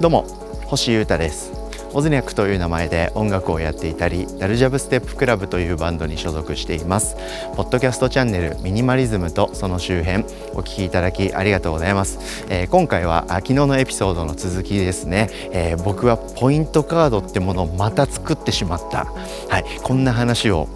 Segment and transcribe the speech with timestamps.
[0.00, 0.22] どうも
[0.66, 1.52] 星優太です。
[1.94, 7.16] オズニャクという名前で音楽をやっていたりダルジャブステップクラブというバンドに所属しています。
[7.54, 10.24] ポッドキャストチャンネルミニマリズムとその周辺
[10.54, 19.04] お聞きいただきありがとうございます、えー、今回は昨日のエピソードの続きですね、えー、僕はポイントカードってものをまた作ってしまった。
[19.48, 19.64] はい。
[19.82, 20.68] こんな話を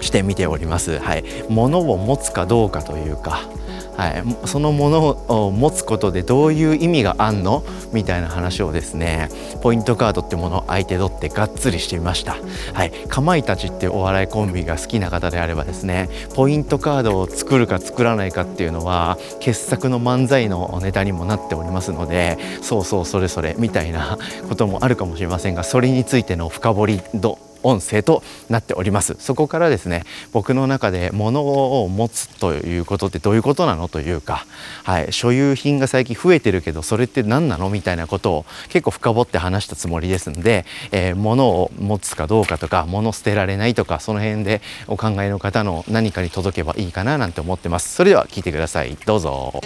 [0.00, 0.98] してみております。
[1.00, 1.24] はい。
[1.48, 3.40] 物を持つかどうかというか
[3.96, 5.08] はい、そのもの
[5.46, 7.64] を持つことでどういう意味があんの？
[7.92, 9.30] みたいな話をですね
[9.62, 12.36] ポイントカードってものを相手取ってがっつりしてみました、
[12.74, 29.16] はい、かまいたちってお笑いコンビが好きな方であればですねポイントカードを作るか作らないかっていうのは傑作の漫才のネタにもなっておりますのでそうそうそれそれみたいなこともあるかもしれませんがそれについての深掘り度音声となっております。
[29.18, 34.46] そこからですね僕の中で物を持つということってどういうことなのというか、
[34.84, 47.94] はい、所有品が最近増えてるけどそれって何なのみたいなことを結構深掘って話したつもりですので、えー、物を持つかどうかとか物捨てられないとかその辺でお考えの方の何かに届けばいいかななんて思ってます。
[47.94, 48.96] それでは聞いてください。
[49.06, 49.60] どうぞ。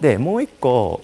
[0.00, 1.00] でもう一個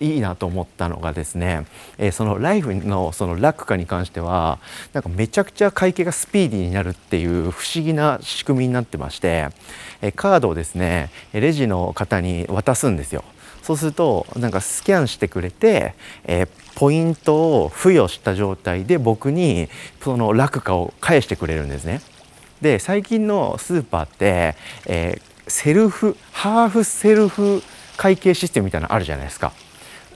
[0.00, 1.66] いいなと思ったのがですね、
[1.98, 4.58] えー、そのライフのその落下に関しては
[4.92, 9.48] なんかめちゃくちゃ会計がスピーディーになるっていう不思議な仕組みになってまして、
[10.00, 13.24] えー、カードをですねレジの方に渡すんですよ。
[13.62, 19.68] そうするとなんかスキャンしてくれて、えー、ポイントを付与した状態で僕に
[20.02, 22.00] その落下を返してくれるんですね。
[22.62, 27.62] で最近のスーパーって、えー、セルフハーフセルフ
[27.96, 29.52] 会計システムみたいなのあるじゃないですか。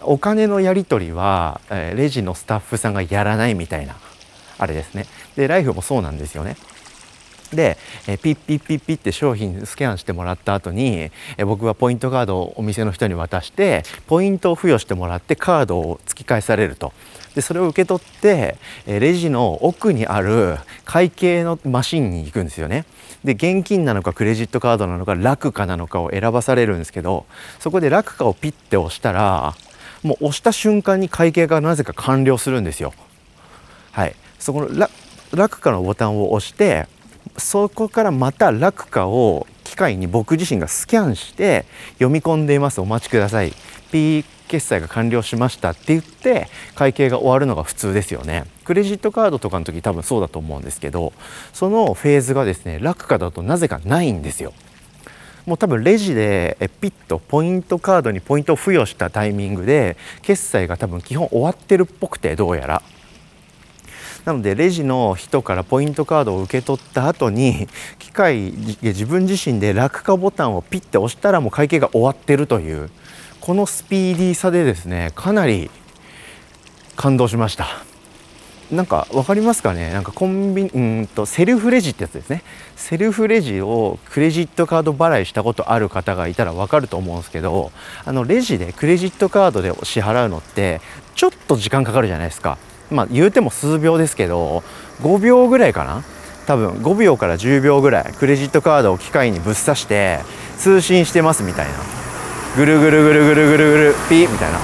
[0.06, 3.96] お金のやり取りは、え、レジのスタッフさんがやらないみたいな
[4.58, 5.06] あれですね。
[5.36, 6.56] でライフもそうなんですよね。
[7.52, 7.76] で、
[8.08, 16.92] えー、ピッピッピッピッって商品スキャンしてもらった後に、え、僕はポイントカードをお店の人に渡してポイントを付与してもらってカードを突き返されると。
[17.34, 22.84] でそれを受け取って、え、レジの奥にある会計のマシンに行くんですよね。
[23.24, 27.24] で現金なのかクレジットカードなのか楽価なのかを選ばされるんですけど
[27.58, 29.54] そこで楽価をピッて押したら
[30.04, 32.92] もう押した瞬間に会計がなぜか完了するんですよ。
[33.90, 34.88] はい、そこの
[35.32, 36.86] 落下のボタンを押して
[37.38, 42.80] そこからまた落下を機械に僕自身がスキャンして読み込んでいます。
[42.80, 43.52] お待ちください。
[43.90, 48.44] P 決済が完了しましたって言って会計が終わるのが普通ですよね。
[48.64, 51.12] クレジットカードとかの時多分そうだと思うんですけど
[51.52, 54.52] そのフェーズがですね落下だとなぜかないんですよ。
[55.46, 62.82] もう多分レジでピッとポイントカードにポイントを付与したタイミングで決済が多分基本終わってるっぽくてどうやら。
[64.24, 67.68] なのでレジの人からポイントカードを受け取った後に
[67.98, 72.88] 機械で自分自身で落下ボタンをピッて押したらもう会計が終わってるという
[73.42, 75.70] このスピーディーさでですねかなり
[76.96, 77.93] 感動しました。
[78.70, 79.92] なんか分かりますかね？
[79.92, 82.42] なんかコンビニうんとセルフレジってやつですね。
[82.76, 87.72] セルフレジをクレジットカード払いしたことある方がいたら分かると思うんですけど
[88.04, 90.80] あのレジでクレジットカードで支払うのって
[91.14, 92.58] ちょっと時間かかるじゃないですか。
[92.90, 94.62] まあ言うても数秒ですけど
[95.02, 96.02] 5秒ぐらいかな？
[96.46, 100.20] 多分5秒から10秒ぐらいクレジットカードを機械にぶっ刺して
[100.58, 101.74] 通信してますみたいな。
[102.56, 104.58] ぐるぐるぐるぐるぐるぐるピーみたいな。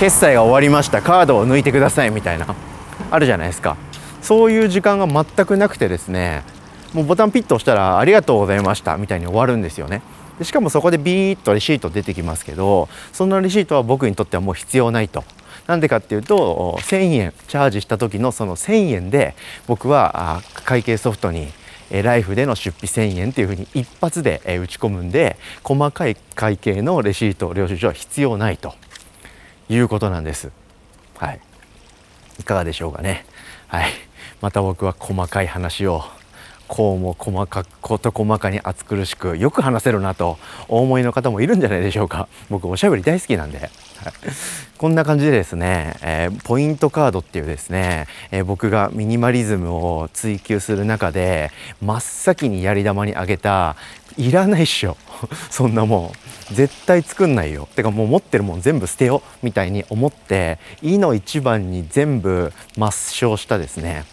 [0.00, 1.00] 決済が終わりました。
[1.00, 2.54] カードを抜いてくださいみたいな。
[3.10, 3.76] あるじゃないですか。
[4.20, 6.44] そういう時間が全くなくてですね
[6.94, 10.02] もうボタンピッと押したら「ありがとうございました」みたいに終わるんですよね。
[10.38, 15.24] でしかもそこでビーッとレシート出てきますけどそのレシートは僕にとってはもう必要ないと。
[15.66, 19.36] なんでかっていうと1000円チャージした時のその1000円で
[19.68, 21.52] 僕は会計ソフトに
[21.90, 28.74] ライフでの出費1000円っていうふうに一発で打ち込むんで細かい会計のレシート領収書は必要ないと
[29.68, 30.50] いうことなんです。
[31.18, 31.40] はい。
[32.42, 33.24] いかがでしょうかね。
[33.68, 33.92] はい。
[34.40, 36.02] また僕は細かい話を
[36.68, 42.28] こうも細かく事細かに暑苦しくよく話せるなとお思いの方もいるんじゃないでしょうか。
[42.50, 43.70] 僕おしゃべり大好きなんで、
[44.78, 51.50] こんな感じでですね、えー、ポイントカードっていうですね、えー、僕がミニマリズムを追求する中で
[51.80, 53.76] 真っ先にやり玉にあげた
[54.16, 54.96] いらないっしょ。
[55.50, 56.12] そんなも
[56.50, 56.54] ん。
[56.54, 57.68] 絶対作んないよ。
[57.74, 64.04] てかもう持ってるもん全部捨てよみたいに思って「い」の一番に全部抹消したですね。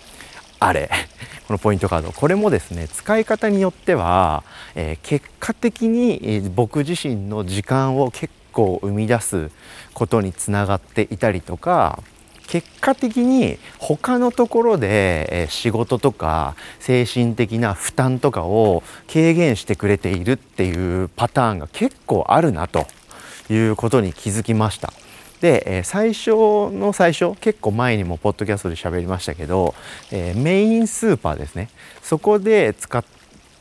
[0.59, 0.89] あれ
[1.47, 4.43] このポイントカードこれもですね使い方によっては、
[4.75, 9.49] えー、結果的に、僕自身の時間を結構生み出す
[9.93, 11.99] ことにつながっていたりとか
[12.47, 22.87] 結果的に他のところで仕事とか精神的な負担とかを軽減してくれているっていうパターンが結構あるなと
[23.51, 24.91] いうことに気づきました。
[25.41, 29.73] で、え最初の最初結構前にもポッドキャストで喋りましたけど、
[30.11, 31.69] え、メインスーパーですね。
[32.03, 33.03] そこで使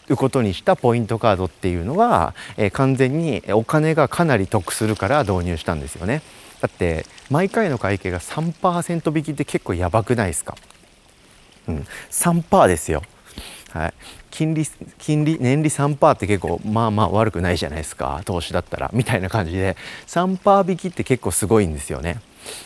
[0.09, 6.23] うことにしたポイントカードっていうのは、え、完全にお金がかなり得するから導入したんですよね。
[6.61, 10.57] だって毎回の会計が3%引きって結構やばくないですか？
[11.69, 11.87] うん。
[12.11, 13.03] 3%ですよ。
[13.71, 13.95] はい。
[14.39, 14.65] 金利
[14.99, 19.77] 金利年利3%って結構まあまあ悪くないじゃないですか投資だったらみたいな感じで
[20.07, 22.21] 3%引きって結構すごいんですよね。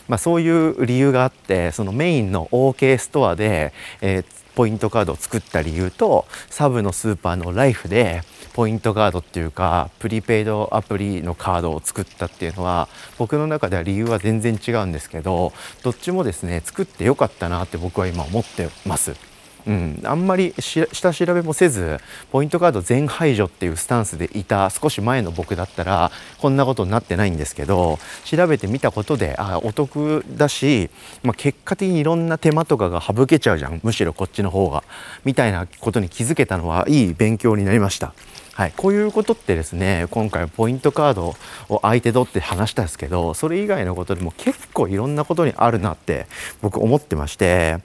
[0.07, 3.73] まあ、そういう理由があってそのメインの OK ストアで、
[4.03, 4.25] えー、
[4.55, 8.21] ポイントカードを作った理由とサブのスーパーのライフで
[8.53, 12.87] ポイントカードっていうかプリペイドアプリのカードを作ったっていうのは
[13.17, 19.32] 僕の中では理由は全然違うんですけどどっちもですね作ってよかったなって僕は今思ってます。
[19.67, 21.99] うん、あんまり下調べもせず
[22.31, 30.91] ポイントカード全排除っていうスタンスでいた少し前の僕だったらこんなことになってないんですけど調べてみたことであお得だし、
[31.23, 33.81] まあ、結果的にいろんな手間とかが省けちゃうじゃん。
[33.83, 34.83] むしろこっちの方が。
[35.25, 38.15] みたいなことに気づけたのはいい勉強になりました。
[38.55, 41.35] はい、こういうことってですね今回ポイントカード
[41.71, 46.27] を相手取って話したんですけどそれ以外のことでも結構いろんなことにあるなって
[46.61, 47.79] 僕思ってまして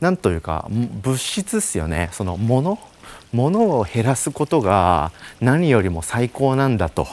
[0.00, 2.78] なんというか物質っすよねその物
[3.32, 5.10] 物を減らすことが
[5.40, 7.06] 何よりも最高なんだと。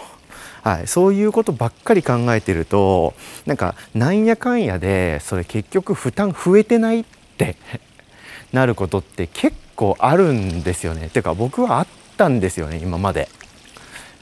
[0.61, 3.13] はい、そういうことばっかり考えてると
[3.45, 7.05] なんかなんやかんやでそれ結局負担増えてないっ
[7.37, 7.55] て
[8.51, 11.09] なることって結構あるんですよね。
[11.09, 11.87] ていうか僕はあっ
[12.19, 13.29] ったんですよね今まで。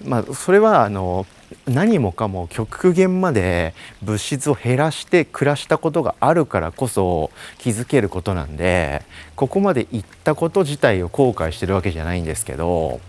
[0.05, 1.25] まあ、それはあの
[1.65, 3.73] 何もかも極限まで
[4.03, 9.01] 物質を減らして暮らしたことがあるからこそ気づけることなんで
[9.35, 12.99] ここまで行ったこと自体を後悔してるわけじゃないんですけど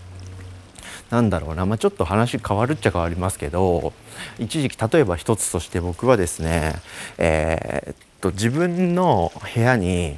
[1.11, 3.93] なんだろうな、まあ、ちょっと話変わるっちゃ変わりますけど
[4.39, 6.73] 一時期例えば一つとして僕はですね、
[7.19, 10.17] えー、っと自分の部屋に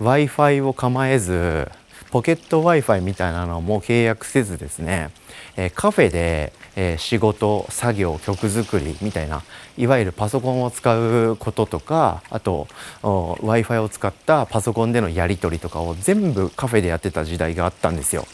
[0.00, 1.70] w i f i を構えず
[2.10, 5.10] ポケット Wi-Fi みたいなのも契約せずですね、
[5.56, 9.42] え、カフェで、え、仕事作業曲作りみたいな
[9.76, 12.66] いわゆるパソコンを使うこととかあと
[13.02, 18.26] w i f i を使ったパソコンでのやり取りとかを全部カフェでやってた時代があったんですよ。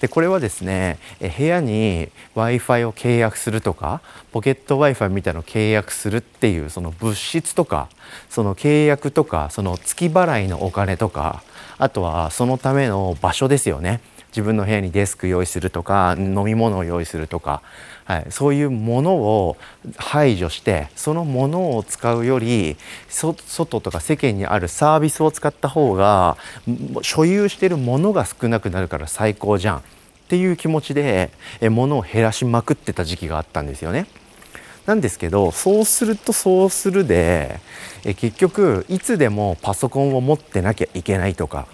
[0.00, 4.00] でこれはですね部屋に w i f i を契約するとか
[4.32, 7.88] ポケット w i f i みたいなのを契約するっていうその物質とか
[8.28, 11.42] その契約とかその月払いのお金とか
[11.78, 17.62] あとはそのための場所ですよね自分の部屋にデスク用意するとか飲み物を用意するとか、
[18.04, 19.56] はい、そういうものを
[19.96, 22.76] 排除してそのものを使うより
[23.08, 26.36] 外とか世間にあるサービスを使った方が
[27.02, 29.82] 所有してるものが少なくなるから最高じゃんっ
[30.28, 31.30] ていう気持ちで
[31.62, 34.06] 物を減らしまくってた時期があったんですよね。
[34.84, 37.60] なんですけどそうするとそうするで
[38.04, 41.66] え結局いつでもパソコンを持ってなきゃいけないとか、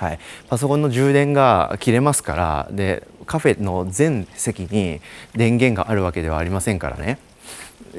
[0.00, 0.18] はい、
[0.48, 5.02] パソコンの充電が切れますからでカフェの全席に
[5.34, 7.18] 電源があるわけではありませんからね。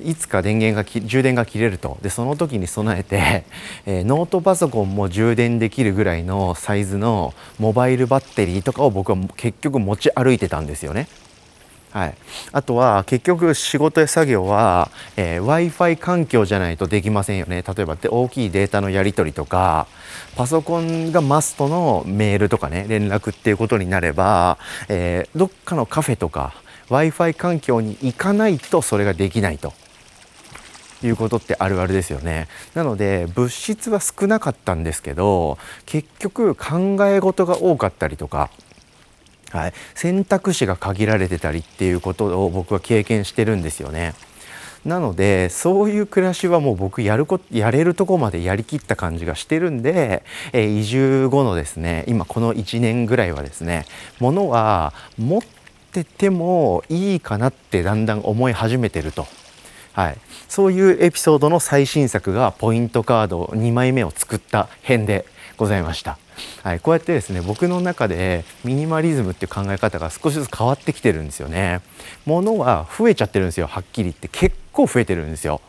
[0.04, 2.00] いつか電源が充電が切れると。
[2.02, 3.44] でその時に備えて、
[3.86, 11.08] えー、ノートパソコンも充電できるぐらいのサイズのモバイルバッテリーとかを僕は結局持ち歩いてたんですよね。
[11.92, 12.16] はい、
[12.54, 17.64] あとは結局仕事や作業は、えー、w i f i 環境じゃないとできませんよね。
[17.68, 19.88] 例えば大きいデータのやり取りとか
[20.36, 24.58] パソコンがマストのメールとかね連絡っていうことになれば、
[24.88, 26.54] えー、どっかのカフェとか
[26.90, 29.74] w i f i 環境に行かないとそれができないと。
[31.04, 32.48] いうことってあるあるですよね。
[32.76, 35.58] なので物質は少なかったんですけど
[35.88, 38.52] 結局考え事が多かったりとか
[39.52, 44.14] はい、選択肢が限られてたりっていうことを僕は経験してるんですよね。
[44.86, 53.86] なのでそういう暮らしはもう僕やるこやれるとこまでやりきった感じがしてるんで、えー、移住後のですね今この1年ぐらいはですね
[54.20, 55.42] 物は持っ
[55.92, 59.28] ててもいいかなってだんだん思い始めてると。
[59.94, 60.18] はい、
[60.48, 65.26] そういうエピソードの最新作がポイントカード2枚目を作った編で
[65.58, 66.18] ございました。
[66.64, 71.82] はい、こうやってですね僕の中でミニマリズムっていう考え方が少しずつ変わってきてるんですよね。
[72.26, 75.62] 物は増えちゃってるんですよはっきり言って結構増えてるんですよ。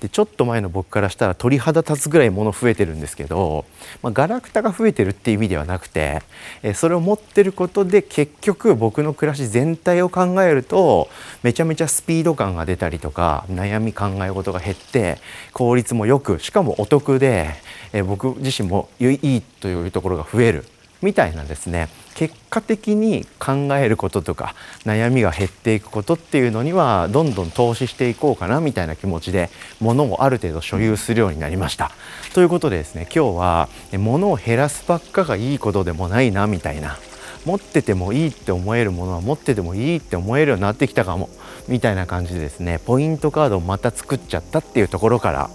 [0.00, 3.64] でちょっと前の僕からしたら鳥肌立つぐらい物増えてるんですけど、
[4.02, 6.22] まあ、ガラクタが増えてるっていう意味ではなくて、
[6.62, 11.08] えそれを持ってることで結局僕の暮らし全体を考えると
[11.42, 15.18] めちゃめちゃスピード感が出たりとか悩み考え事が減って
[15.52, 17.50] 効率もよくしかもお得で、
[17.92, 20.64] え僕自身もいいというところが増える。
[21.02, 29.50] みたいなですね結果的に考えることとか悩みが減っていくことっていうのにはどんどん投資していこうかなみたいな気持ちで
[29.80, 31.92] 物をある程度所有するようになりました。
[32.34, 36.98] ということでですね今日は物を減らすばっかがいいことでもないなみたいな
[37.44, 41.30] 持っててもいいって思えるものは持っててもいいって思えるようになってきたかも
[41.68, 45.50] みたいな感じでですねポイントカードをまた作っちゃったっていうところから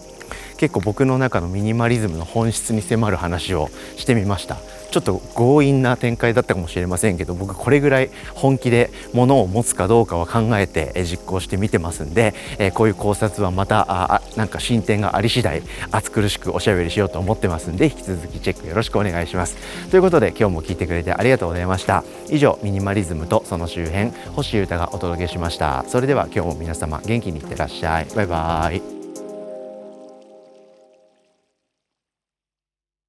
[0.58, 4.58] 結構僕の中のミニマリズムの本質に迫る話をしてみました。
[4.94, 19.58] ちょっと強引な展開だったかもしれませんけど僕これぐらい本気で物を持つかどうかは考えて実行してみてますんで、えこういう考察はまたあなんか進展があり次第暑苦しくおしゃべりしようと思ってますんで引き続きチェックよろしくお願いします。
[19.90, 22.04] ということで今日も聞いてくれてありがとうございました。
[22.30, 25.86] 以上ミニマリズムとその周辺星優太がお届けしました。
[25.88, 28.06] それでは今日も皆様元気にいってらっしゃい。
[28.16, 29.03] バイバーイ。